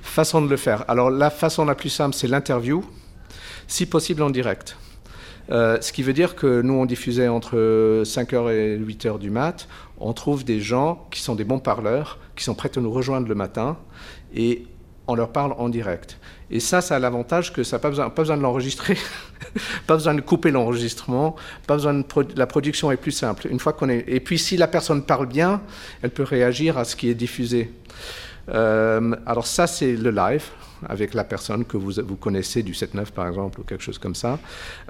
[0.01, 0.85] façons de le faire.
[0.87, 2.83] Alors la façon la plus simple, c'est l'interview,
[3.67, 4.77] si possible en direct.
[5.49, 9.67] Euh, ce qui veut dire que nous, on diffusait entre 5h et 8h du mat.
[9.99, 13.27] On trouve des gens qui sont des bons parleurs, qui sont prêts à nous rejoindre
[13.27, 13.77] le matin,
[14.35, 14.65] et
[15.07, 16.17] on leur parle en direct.
[16.49, 18.97] Et ça, ça a l'avantage que ça n'a pas besoin, de l'enregistrer,
[19.87, 21.35] pas besoin de couper l'enregistrement,
[21.67, 23.47] pas besoin de la production est plus simple.
[23.49, 25.61] Une fois qu'on est, et puis si la personne parle bien,
[26.01, 27.71] elle peut réagir à ce qui est diffusé.
[28.49, 30.43] Euh, alors ça, c'est le live
[30.89, 34.15] avec la personne que vous, vous connaissez du 7-9 par exemple ou quelque chose comme
[34.15, 34.39] ça.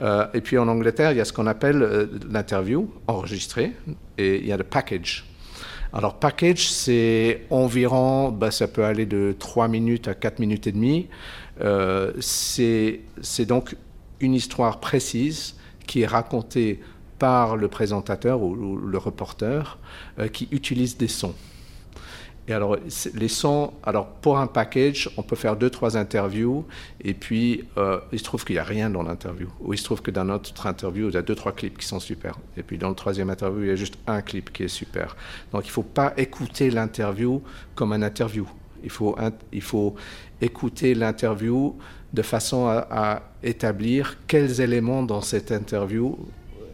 [0.02, 3.74] Euh, et puis en Angleterre, il y a ce qu'on appelle euh, l'interview enregistrée
[4.18, 5.26] et il y a le package.
[5.96, 10.72] Alors, package, c'est environ, bah, ça peut aller de 3 minutes à 4 minutes et
[10.72, 11.08] demie.
[11.62, 13.00] Euh, c'est
[13.46, 13.76] donc
[14.20, 16.80] une histoire précise qui est racontée
[17.20, 19.78] par le présentateur ou, le reporter
[20.18, 21.36] euh, qui utilise des sons.
[22.48, 22.76] Et alors,
[23.14, 26.66] les sons, alors pour un package, on peut faire deux, trois interviews,
[27.02, 29.48] et puis euh, il se trouve qu'il n'y a rien dans l'interview.
[29.62, 31.86] Ou il se trouve que dans notre interview, il y a deux, trois clips qui
[31.86, 32.38] sont super.
[32.58, 35.16] Et puis dans le troisième interview, il y a juste un clip qui est super.
[35.54, 37.42] Donc il ne faut pas écouter l'interview
[37.76, 38.46] comme un interview.
[38.84, 39.18] Il faut,
[39.54, 39.96] il faut
[40.42, 41.78] écouter l'interview
[42.12, 46.18] de façon à, à établir quels éléments dans cette interview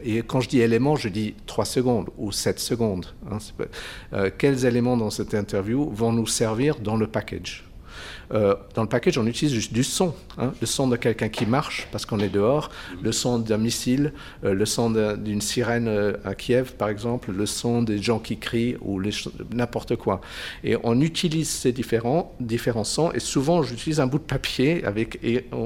[0.03, 3.07] et quand je dis éléments, je dis 3 secondes ou 7 secondes.
[3.29, 3.37] Hein,
[4.13, 7.68] euh, quels éléments dans cette interview vont nous servir dans le package?
[8.31, 10.13] Euh, dans le package, on utilise juste du son.
[10.37, 10.53] Hein.
[10.61, 12.69] le son de quelqu'un qui marche parce qu'on est dehors,
[13.01, 14.13] le son d'un missile,
[14.43, 18.37] euh, le son d'une sirène euh, à Kiev, par exemple, le son des gens qui
[18.37, 19.01] crient ou
[19.51, 20.21] n'importe quoi.
[20.63, 25.19] Et on utilise ces différents, différents sons et souvent j'utilise un bout de papier avec,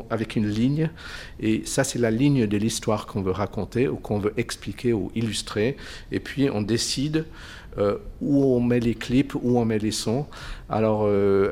[0.09, 0.89] avec une ligne.
[1.39, 5.11] Et ça, c'est la ligne de l'histoire qu'on veut raconter ou qu'on veut expliquer ou
[5.15, 5.77] illustrer.
[6.11, 7.25] Et puis on décide
[7.77, 10.25] euh, où on met les clips, où on met les sons.
[10.69, 11.51] Alors, euh,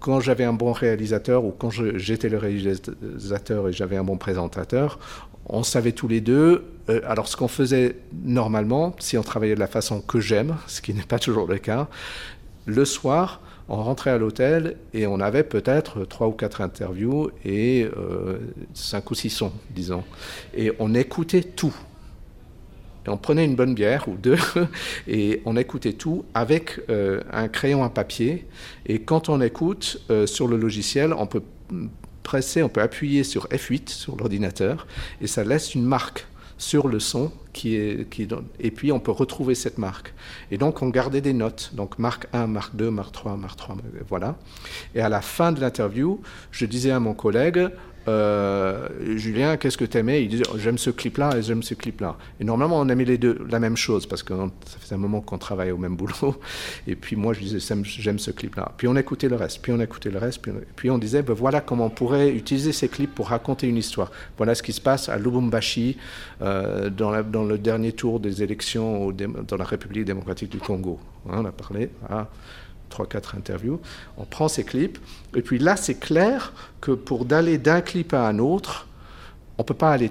[0.00, 4.98] quand j'avais un bon réalisateur ou quand j'étais le réalisateur et j'avais un bon présentateur,
[5.46, 6.64] on savait tous les deux.
[6.88, 10.80] Euh, alors, ce qu'on faisait normalement, si on travaillait de la façon que j'aime, ce
[10.80, 11.88] qui n'est pas toujours le cas,
[12.66, 17.88] le soir, on rentrait à l'hôtel et on avait peut-être trois ou quatre interviews et
[18.74, 20.02] cinq ou six sons, disons.
[20.56, 21.74] Et on écoutait tout
[23.08, 24.38] on prenait une bonne bière ou deux
[25.08, 28.46] et on écoutait tout avec euh, un crayon à papier.
[28.86, 31.42] Et quand on écoute euh, sur le logiciel, on peut
[32.22, 34.86] presser, on peut appuyer sur F8 sur l'ordinateur
[35.20, 36.26] et ça laisse une marque
[36.58, 38.28] sur le son qui est, qui
[38.60, 40.12] et puis on peut retrouver cette marque.
[40.50, 43.76] Et donc on gardait des notes, donc marque 1, marque 2, marque 3, marque 3,
[44.08, 44.36] voilà.
[44.94, 46.20] Et à la fin de l'interview,
[46.52, 47.68] je disais à mon collègue,
[48.08, 52.16] euh, Julien, qu'est-ce que tu aimais Il disait J'aime ce clip-là et j'aime ce clip-là.
[52.40, 55.20] Et normalement, on aimait les deux la même chose parce que ça faisait un moment
[55.20, 56.36] qu'on travaillait au même boulot.
[56.86, 58.72] Et puis moi, je disais J'aime ce clip-là.
[58.76, 60.40] Puis on écoutait le reste, puis on écoutait le reste,
[60.76, 64.10] puis on, disait ben Voilà comment on pourrait utiliser ces clips pour raconter une histoire.
[64.36, 65.98] Voilà ce qui se passe à Lubumbashi
[66.42, 70.98] euh, dans, dans, le dernier tour des élections dans la République démocratique du Congo.
[71.28, 71.90] Hein, on a parlé.
[72.06, 72.28] Voilà.
[72.90, 73.80] 3-4 interviews,
[74.16, 74.98] on prend ces clips,
[75.34, 78.88] et puis là, c'est clair que pour d'aller d'un clip à un autre,
[79.58, 80.10] on peut pas aller,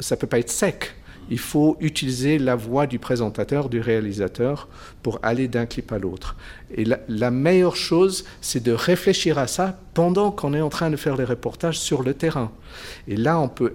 [0.00, 0.94] ça peut pas être sec.
[1.28, 4.68] Il faut utiliser la voix du présentateur, du réalisateur,
[5.02, 6.36] pour aller d'un clip à l'autre.
[6.74, 10.96] Et la, meilleure chose, c'est de réfléchir à ça pendant qu'on est en train de
[10.96, 12.52] faire les reportages sur le terrain.
[13.08, 13.74] Et là, on peut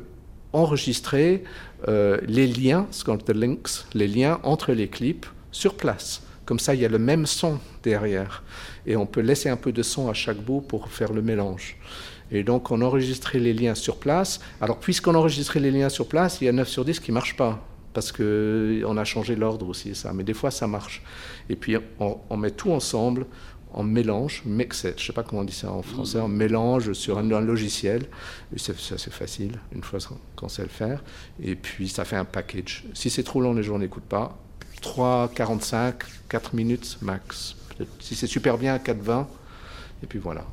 [0.54, 1.43] enregistrer
[1.88, 3.58] euh, les liens, ce qu'on appelle
[3.93, 6.21] les liens entre les clips sur place.
[6.52, 8.44] Comme ça, il y a le même son derrière.
[8.86, 11.78] Et on peut laisser un peu de son à chaque bout pour faire le mélange.
[12.30, 14.42] Et donc, on enregistrait les liens sur place.
[14.60, 17.14] Alors, puisqu'on enregistrait les liens sur place, il y a 9 sur 10 qui ne
[17.14, 17.66] marchent pas.
[17.94, 20.12] Parce qu'on a changé l'ordre aussi, ça.
[20.12, 21.02] Mais des fois, ça marche.
[21.50, 23.28] Et puis, on, met tout ensemble,
[23.74, 26.28] on mélange, mix it, je ne sais pas comment on dit ça en français, on
[26.28, 28.08] mélange sur un, logiciel.
[28.54, 30.00] Et ça, c'est facile, une fois
[30.36, 31.02] qu'on sait le faire.
[31.42, 32.84] Et puis, ça fait un package.
[32.94, 34.38] Si c'est trop long, les gens n'écoutent pas.
[34.82, 35.96] 3, 45,
[36.30, 37.56] 4 minutes max.
[38.00, 39.26] Si c'est super bien, 4,20.
[40.04, 40.46] Et puis voilà.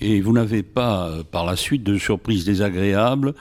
[0.00, 3.34] Et vous n'avez pas, euh, par la suite, de surprises désagréables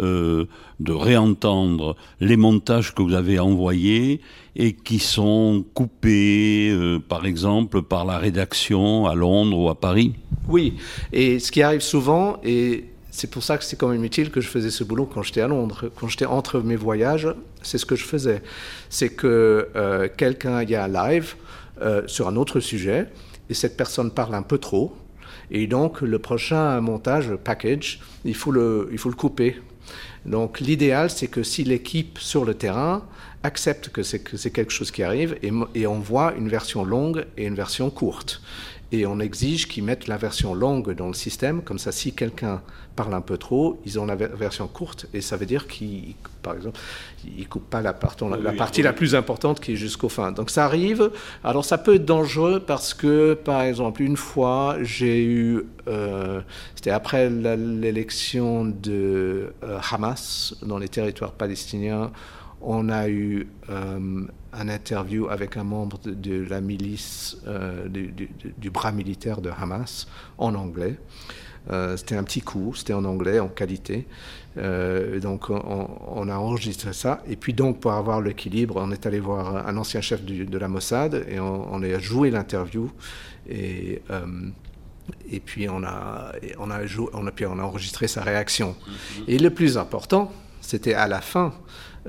[0.00, 0.46] euh,
[0.80, 4.20] de réentendre les montages que vous avez envoyés
[4.56, 10.14] et qui sont coupés, euh, par exemple, par la rédaction à Londres ou à Paris?
[10.48, 10.74] Oui,
[11.12, 14.40] et ce qui arrive souvent, et c'est pour ça que c'est quand même utile que
[14.40, 15.90] je faisais ce boulot quand j'étais à Londres.
[15.94, 17.28] Quand j'étais entre mes voyages,
[17.60, 18.42] c'est ce que je faisais.
[18.88, 21.34] C'est que euh, quelqu'un, y a un live
[21.82, 23.08] euh, sur un autre sujet,
[23.50, 24.96] et cette personne parle un peu trop,
[25.50, 29.60] Et donc, le prochain montage, package, il faut le, il faut le couper.
[30.24, 33.04] Donc, l'idéal, c'est que si l'équipe sur le terrain
[33.42, 37.90] accepte que c'est quelque chose qui arrive et, et une version longue et une version
[37.90, 38.40] courte
[38.92, 42.60] et on exige qu'ils mettent la version longue dans le système, comme ça si quelqu'un
[42.94, 46.54] parle un peu trop, ils ont la version courte, et ça veut dire qu'ils, par
[46.54, 46.78] exemple,
[47.24, 50.30] ils coupent pas la, partie, la, partie la plus importante qui est jusqu'au fin.
[50.30, 51.10] Donc ça arrive,
[51.42, 56.42] alors ça peut être dangereux parce que, par exemple, une fois, j'ai eu, euh,
[56.74, 62.10] c'était après l'élection de euh, Hamas dans les territoires palestiniens,
[62.62, 68.92] on a eu euh, un interview avec un membre de, la milice, euh, du, bras
[68.92, 70.06] militaire de Hamas,
[70.38, 70.96] en anglais.
[71.70, 74.06] Euh, c'était un petit coup, c'était en anglais, en qualité.
[74.56, 77.22] donc on, a enregistré ça.
[77.28, 80.68] Et puis donc pour avoir l'équilibre, on est allé voir un ancien chef de la
[80.68, 82.90] Mossad et on, a joué l'interview.
[83.48, 84.02] Et,
[85.44, 86.32] puis on a,
[87.60, 88.76] enregistré sa réaction.
[89.26, 91.52] Et le plus important, c'était à la fin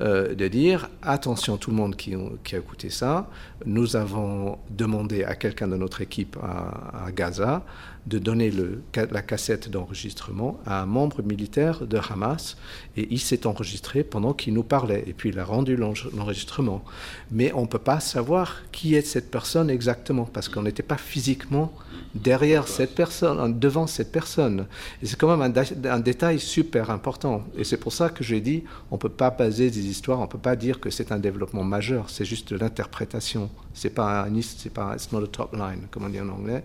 [0.00, 3.28] euh, de dire attention tout le monde qui, a écouté ça,
[3.64, 7.62] nous avons demandé à quelqu'un de notre équipe à, Gaza
[8.06, 8.52] de donner
[8.94, 12.56] la cassette d'enregistrement à un membre militaire de Hamas
[12.96, 16.84] et il s'est enregistré pendant qu'il nous parlait et puis il a rendu l'enregistrement.
[17.30, 20.98] Mais on ne peut pas savoir qui est cette personne exactement parce qu'on n'était pas
[20.98, 21.72] physiquement
[22.14, 24.66] derrière cette personne, devant cette personne.
[25.02, 25.52] Et c'est quand même
[25.84, 27.44] un, détail super important.
[27.56, 30.24] Et c'est pour ça que j'ai dit, on ne peut pas baser des histoires, on
[30.24, 33.50] ne peut pas dire que c'est un développement majeur, c'est juste de l'interprétation.
[33.72, 36.64] C'est pas un, c'est pas, it's not a top line, comme on dit en anglais.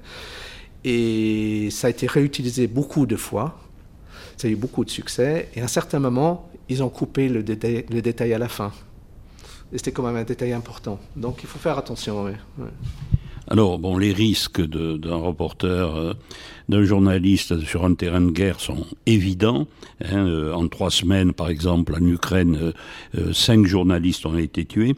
[0.84, 3.60] Et ça a été réutilisé beaucoup de fois.
[4.38, 5.50] Ça a eu beaucoup de succès.
[5.56, 8.72] Et à un certain moment, ils ont coupé le détail, à la fin.
[9.74, 11.00] Et c'était quand même un détail important.
[11.16, 12.32] Donc il faut faire attention.
[13.52, 16.14] Alors, bon, les risques d'un reporter, euh,
[16.70, 19.68] d'un journaliste sur un terrain de guerre sont évidents.
[20.06, 22.74] Hein, euh, en trois semaines, par exemple, en Ukraine,
[23.18, 24.96] euh, cinq journalistes ont été tués.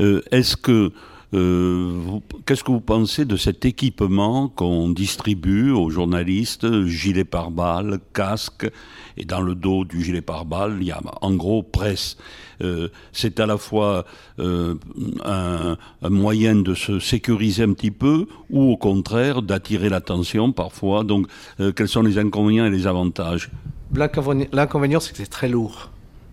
[0.00, 0.90] Est-ce que
[1.32, 8.70] Qu'est-ce que vous pensez de cet équipement qu'on distribue aux journalistes Gilet pare-balles, casque,
[9.16, 12.16] et dans le dos du gilet pare-balles, il y a en gros presse.
[12.62, 14.04] Euh, c'est à la fois
[14.38, 14.74] euh,
[15.24, 21.04] un, moyen de se sécuriser un petit peu ou au contraire d'attirer l'attention parfois.
[21.04, 21.26] Donc,
[21.60, 23.50] euh, quels sont les inconvénients et les avantages?
[23.94, 25.90] L'inconvénient, c'est que c'est très lourd.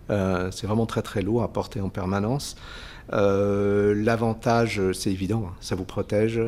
[0.08, 2.56] c'est vraiment très très lourd à porter en permanence.
[3.12, 6.40] Euh, l'avantage, c'est évident, hein, ça vous protège.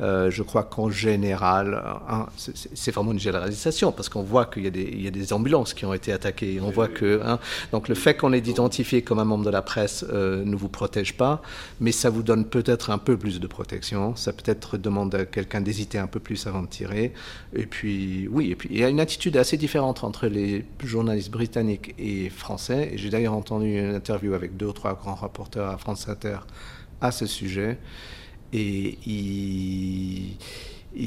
[0.00, 5.06] Euh, je crois qu'en général, hein, c'est vraiment une généralisation parce qu'on voit qu'il y,
[5.06, 6.60] a des ambulances qui ont été attaquées.
[6.60, 7.38] On voit que hein,
[7.72, 10.68] donc le fait qu'on est identifié comme un membre de la presse euh, ne vous
[10.68, 11.42] protège pas,
[11.80, 14.16] mais ça vous donne peut-être un peu plus de protection.
[14.16, 17.12] Ça peut-être demande à quelqu'un d'hésiter un peu plus avant de tirer.
[17.54, 21.30] Et puis oui, et puis il y a une attitude assez différente entre les journalistes
[21.30, 22.92] britanniques et français.
[22.96, 25.78] J'ai d'ailleurs entendu une interview avec deux ou trois grands rapporteurs à
[27.00, 27.78] À ce sujet.
[28.52, 30.36] Et ils,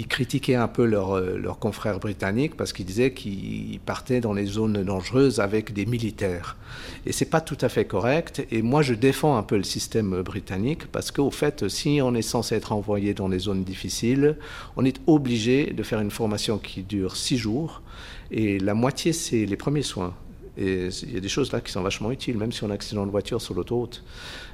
[0.08, 5.40] critiquaient un peu leurs confrères britanniques parce qu'ils disaient qu'ils partaient dans les zones dangereuses
[5.40, 6.58] avec des militaires.
[7.06, 8.46] Et c'est pas tout à fait correct.
[8.52, 12.22] Et moi, je défends un peu le système britannique parce qu'au fait, si on est
[12.22, 14.38] censé être envoyé dans les zones difficiles,
[14.76, 17.82] on est obligé de faire une formation qui dure six jours.
[18.30, 20.14] Et la moitié, c'est les premiers soins.
[20.58, 22.72] Et il y a des choses là qui sont vachement utiles, même si on a
[22.72, 24.04] un accident de voiture sur l'autoroute.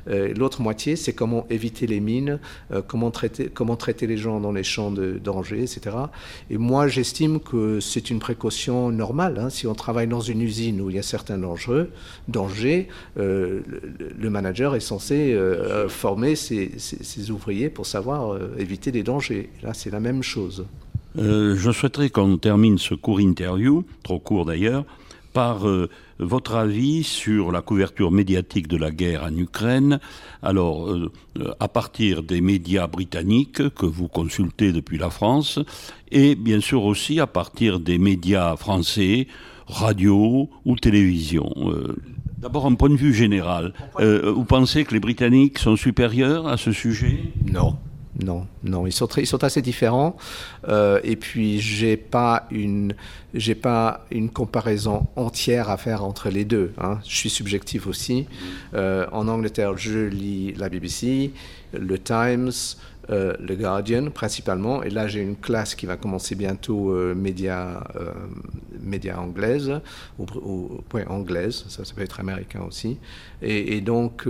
[0.10, 2.40] Euh, l'autre moitié, c'est comment éviter les mines,
[2.72, 5.96] euh, comment, traiter, les gens dans les champs de danger, etc.
[6.50, 9.40] Et moi, j'estime que c'est une précaution normale.
[9.40, 9.50] Hein.
[9.50, 12.88] Si on travaille dans une usine où il y a certains dangers,
[13.18, 13.62] euh,
[14.20, 15.38] le, manager est censé
[15.90, 16.72] former ses,
[17.30, 19.50] ouvriers pour savoir éviter les dangers.
[19.62, 20.66] là, c'est la même chose.
[21.16, 24.86] je souhaiterais qu'on termine ce court interview, trop court d'ailleurs,
[25.34, 30.00] par euh, votre avis sur la couverture médiatique de la guerre en Ukraine.
[30.42, 31.12] Alors, euh,
[31.60, 35.60] à partir des médias britanniques que vous consultez depuis la France,
[36.12, 39.28] et bien sûr aussi à partir des médias français,
[39.68, 41.52] radio ou télévision.
[41.66, 41.96] Euh,
[42.38, 46.72] d'abord, un point de vue général, vous pensez que les Britanniques sont supérieurs à ce
[46.72, 47.20] sujet?
[47.52, 47.76] Non
[48.22, 50.16] non, non, ils sont, ils sont assez différents.
[50.68, 52.94] Euh, et puis, j'ai pas une,
[53.62, 56.74] pas une comparaison entière à faire entre les deux.
[56.78, 57.00] Hein.
[57.08, 58.28] Je suis subjectif aussi.
[58.76, 61.32] Euh, en Angleterre, je lis la BBC,
[61.74, 62.52] le Times,
[63.10, 64.84] euh, le Guardian principalement.
[64.84, 67.84] Et là, j'ai une classe qui va commencer bientôt, médias
[68.82, 69.80] médias anglaises,
[70.20, 72.98] ou, anglaises, ça, ça peut être américain aussi.
[73.42, 74.28] Et, donc,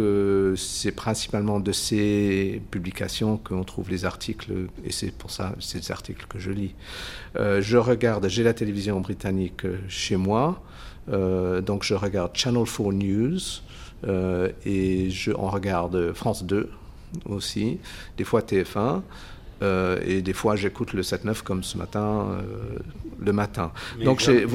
[0.56, 4.52] c'est principalement de ces publications qu'on trouve les articles,
[4.86, 6.76] et c'est pour ça, ces articles que je lis.
[7.36, 10.62] je regarde, j'ai la télévision britannique chez moi,
[11.08, 13.40] donc je regarde Channel 4 News,
[14.66, 16.70] et je, on regarde France 2
[17.26, 17.80] aussi,
[18.18, 19.02] des fois TF1.
[19.62, 22.80] Euh, et des fois, j'écoute le 7-9 comme ce matin, euh,
[23.24, 23.72] le matin.
[24.04, 24.46] Donc, j'ai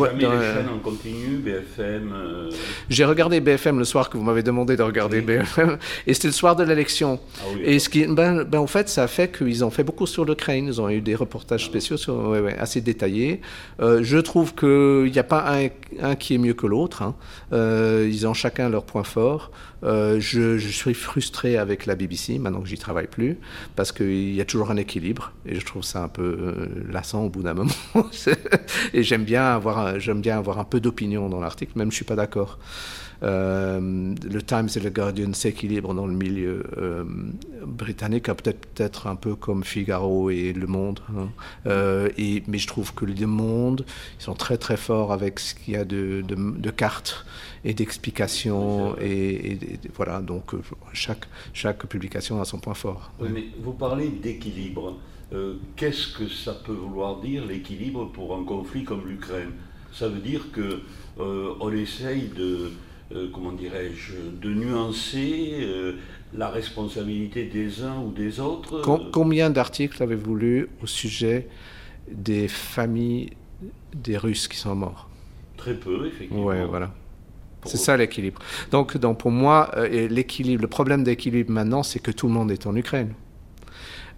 [0.83, 2.13] continu, BFM.
[2.13, 2.51] Euh,
[2.89, 6.33] j'ai regardé BFM le soir que vous m'avez demandé de regarder BFM, et c'était le
[6.33, 7.21] soir de l'élection.
[7.41, 10.07] Ah et ce qui, ben, ben, en fait, ça a fait qu'ils ont fait beaucoup
[10.07, 10.67] sur l'Ukraine.
[10.67, 13.41] Ils ont eu des reportages ah spéciaux sur, assez détaillés.
[13.81, 15.69] je trouve qu'il n'y a pas un,
[16.03, 17.03] un, qui est mieux que l'autre.
[17.03, 17.15] Hein.
[17.53, 19.51] ils ont chacun leur point fort.
[19.85, 23.39] Euh, je, suis frustré avec la BBC maintenant que j'y travaille plus
[23.77, 27.25] parce qu'il y a toujours un équilibre et je trouve ça un peu euh, lassant
[27.25, 27.71] au bout d'un moment.
[28.95, 32.05] et j'aime bien avoir, j'aime bien avoir un peu d'opinion dans l'article, même je suis
[32.05, 32.59] pas d'accord.
[33.25, 36.63] Euh, le Times et le Guardian s'équilibrent dans le milieu
[37.67, 41.01] britannique, peut-être peut-être un peu comme Figaro et Le Monde.
[41.17, 41.29] Hein.
[42.17, 43.85] et, mais je trouve que Le Monde,
[44.21, 47.25] ils sont très très forts avec ce qu'il y a de, de, de cartes
[47.65, 48.97] et d'explications.
[49.01, 49.59] Et,
[49.95, 53.13] voilà, donc euh, chaque, chaque publication a son point fort.
[53.21, 54.97] Oui, mais vous parlez d'équilibre.
[55.33, 59.53] Euh, qu'est-ce que ça peut vouloir dire l'équilibre pour un conflit comme l'Ukraine?
[59.93, 60.81] Ça veut dire que
[61.21, 62.71] euh, on essaye de,
[63.33, 65.67] comment dirais-je, de nuancer
[66.35, 68.83] la responsabilité des uns ou des autres?
[69.13, 71.49] combien d'articles avez-vous lu au sujet
[72.11, 73.31] des familles
[73.95, 75.09] des Russes qui sont morts?
[75.57, 76.45] Très peu, effectivement.
[76.45, 76.93] Ouais, voilà.
[77.65, 78.41] C'est ça l'équilibre.
[78.71, 82.51] Donc, donc, pour moi, euh, l'équilibre, le problème d'équilibre maintenant, c'est que tout le monde
[82.51, 83.13] est en Ukraine.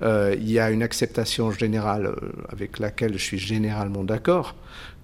[0.02, 4.56] Euh, il y a une acceptation générale euh, avec laquelle je suis généralement d'accord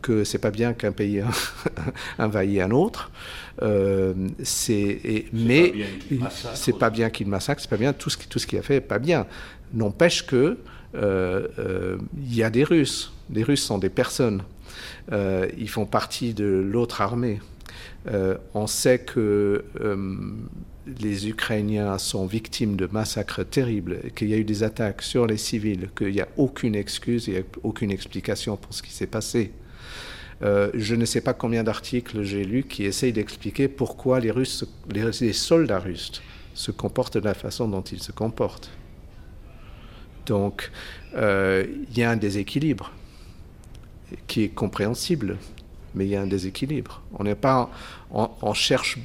[0.02, 1.22] que c'est pas bien qu'un pays
[2.18, 3.10] envahisse un autre.
[4.42, 5.72] c'est mais
[6.54, 8.62] c'est pas bien qu'il massacre, c'est pas bien tout ce qui tout ce qu'il a
[8.62, 9.26] fait, est pas bien.
[9.72, 10.58] N'empêche que
[10.94, 13.12] il y a des Russes.
[13.30, 14.42] Les Russes sont des personnes.
[15.12, 17.40] ils font partie de l'autre armée.
[18.08, 20.16] Euh, on sait que euh,
[21.00, 25.36] les Ukrainiens sont victimes de massacres terribles, qu'il y a eu des attaques sur les
[25.36, 29.06] civils, qu'il n'y a aucune excuse, il n'y a aucune explication pour ce qui s'est
[29.06, 29.52] passé.
[30.42, 34.32] Euh, je ne sais pas combien d'articles j'ai lus qui essayent d'expliquer pourquoi les,
[35.32, 36.22] soldats russes
[36.54, 38.70] se comportent de la façon dont ils se comportent.
[40.26, 40.70] Donc,
[41.14, 42.92] il y a un déséquilibre
[44.26, 45.38] qui est compréhensible
[45.96, 47.02] mais il y a un déséquilibre.
[47.18, 47.70] On n'est pas,
[48.10, 48.98] on, cherche,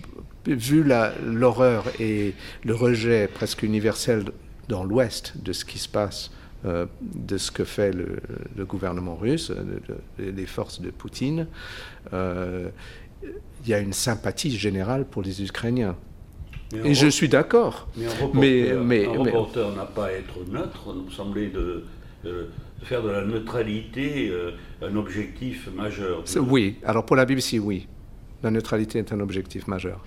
[0.46, 0.84] vu
[1.24, 4.26] l'horreur et le rejet presque universel
[4.68, 6.32] dans l'Ouest de ce qui se passe,
[6.66, 9.52] euh, de ce que fait le, gouvernement russe,
[10.20, 11.48] les forces de Poutine,
[12.14, 12.70] euh,
[13.24, 15.96] il y a une sympathie générale pour les Ukrainiens.
[16.84, 17.88] et je suis d'accord.
[18.34, 21.86] Mais un reporter, n'a pas à être neutre, nous semblait de
[22.84, 26.24] faire de la neutralité euh, un objectif majeur.
[26.38, 27.88] Oui, alors pour la BBC, oui.
[28.44, 30.04] La neutralité est un objectif majeur.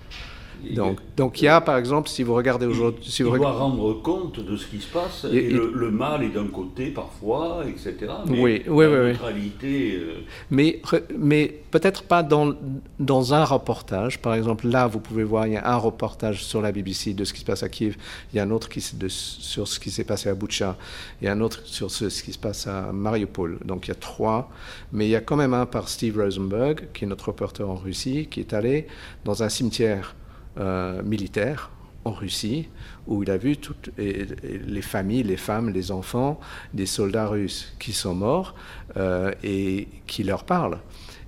[0.75, 3.03] Donc, donc il y a, par exemple, si vous regardez aujourd'hui...
[3.09, 6.29] Si vous il doit rendre compte de ce qui se passe, et, le, mal est
[6.29, 8.11] d'un côté parfois, etc.
[8.27, 9.95] Mais oui, oui, la neutralité...
[9.95, 10.13] Euh,
[10.51, 10.81] mais,
[11.17, 12.53] mais peut-être pas dans,
[12.99, 14.19] dans un reportage.
[14.19, 17.23] Par exemple, là, vous pouvez voir, il y a un reportage sur la BBC de
[17.23, 17.97] ce qui se passe à Kiev,
[18.33, 20.77] il y a un autre qui, de, sur ce qui s'est passé à Boucha,
[21.21, 23.59] il y a un autre sur ce, ce qui se passe à Mariupol.
[23.65, 24.49] Donc il y a trois,
[24.91, 27.75] mais il y a quand même un par Steve Rosenberg, qui est notre reporter en
[27.75, 28.87] Russie, qui est allé
[29.23, 30.15] dans un cimetière
[30.57, 31.71] euh, militaire
[32.05, 32.69] en Russie,
[33.07, 36.39] où il a vu toutes les familles, les femmes, les enfants
[36.73, 38.53] des soldats russes qui sont morts
[38.95, 40.77] euh, et qui leur parlent.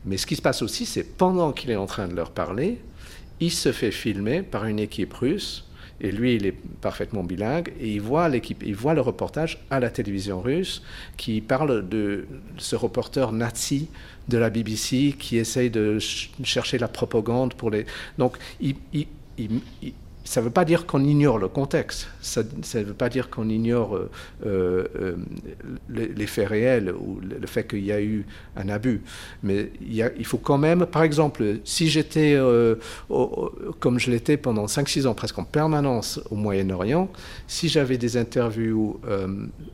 [0.06, 2.80] Mais ce qui se passe aussi, c'est pendant qu'il est en train de leur parler,
[3.40, 5.64] il se fait filmer par une équipe russe.
[6.00, 9.90] Et lui, il est parfaitement bilingue et il voit il voit le reportage à la
[9.90, 10.84] télévision russe
[11.18, 13.90] qui parle de ce reporter nazi
[14.28, 15.98] de la BBC qui essaye de
[16.44, 17.88] chercher la propagande pour les.
[18.20, 18.76] Donc, il,
[20.28, 23.48] ça ne veut pas dire qu'on ignore le contexte, ça ne veut pas dire qu'on
[23.48, 24.10] ignore euh,
[24.46, 25.16] euh,
[25.90, 28.26] les, faits réels ou le fait qu'il y a eu
[28.58, 29.02] un abus.
[29.42, 32.76] Mais il, faut quand même, par exemple, si j'étais, euh,
[33.80, 37.10] comme je l'étais pendant 5-6 ans, presque en permanence au Moyen-Orient,
[37.48, 39.00] si j'avais des interviews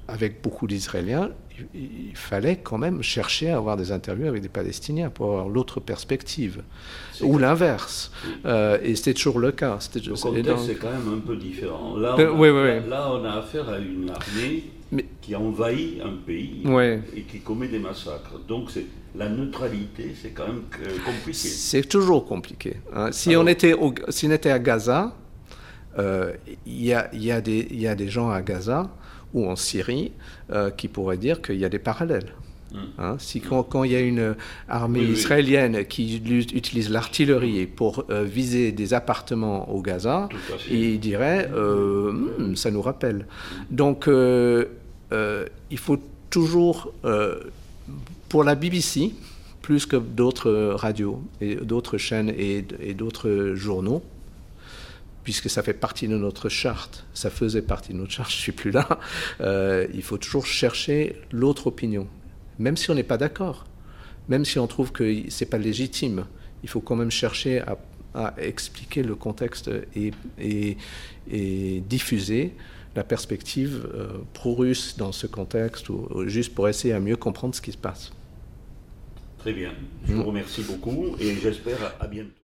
[0.07, 1.31] avec beaucoup d'Israéliens,
[1.73, 5.79] il fallait quand même chercher à avoir des interviews avec des Palestiniens pour avoir l'autre
[5.79, 6.63] perspective,
[7.21, 8.11] ou l'inverse.
[8.45, 9.77] Euh, et c'était toujours le cas.
[9.95, 11.95] Le contexte, c'est quand même un peu différent.
[11.97, 14.63] Là, euh, on, a, là, on a affaire à une armée
[15.21, 16.63] qui envahit un pays
[17.15, 18.39] et qui commet des massacres.
[18.47, 18.85] Donc c'est
[19.15, 21.33] la neutralité, c'est quand même euh, compliqué.
[21.33, 22.77] C'est toujours compliqué.
[22.95, 23.11] hein.
[23.11, 25.15] Si, Alors- on était au- si on était à Gaza,
[25.99, 26.33] euh,
[26.65, 28.89] il y, a, y a y a des gens à Gaza
[29.34, 30.11] ou en Syrie
[30.51, 32.34] euh, qui pourraient dire qu'il y a des parallèles.
[32.97, 34.34] Hein, si quand, quand il y a une
[34.67, 35.13] armée Oui, oui.
[35.13, 36.17] israélienne qui
[36.55, 40.27] utilise l'artillerie pour euh, viser des appartements au Gaza,
[40.71, 43.27] il dirait euh, Hmm, ça nous rappelle.
[43.69, 44.65] Donc euh,
[45.11, 45.99] euh, il faut
[46.31, 46.91] toujours,
[48.27, 49.11] pour la BBC,
[49.61, 54.01] plus que d'autres radios et d'autres chaînes et, et d'autres journaux,
[55.24, 58.51] puisque ça fait partie de notre charte, ça faisait partie de notre charte, je suis
[58.51, 58.99] plus là,
[59.41, 62.07] euh, il faut toujours chercher l'autre opinion,
[62.59, 63.65] même si on n'est pas d'accord,
[64.30, 66.26] même si on trouve que c'est pas légitime,
[66.63, 67.78] il faut quand même chercher à,
[68.13, 70.78] à expliquer le contexte et, et-
[71.32, 72.53] et diffuser
[72.95, 77.55] la perspective euh, pro-russe dans ce contexte, ou, ou juste pour essayer à mieux comprendre
[77.55, 78.11] ce qui se passe.
[79.39, 79.74] Très bien.
[80.07, 82.34] Je vous remercie beaucoup et j'espère à- à bientôt.